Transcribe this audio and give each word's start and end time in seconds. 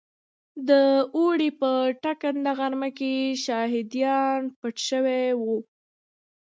د 0.69 0.71
اوړي 1.17 1.49
په 1.59 1.71
ټکنده 2.03 2.51
غرمه 2.59 2.89
کې 2.97 3.13
شهادیان 3.43 4.39
پټ 4.59 4.75
شوي 4.89 5.23
وو. 5.41 5.57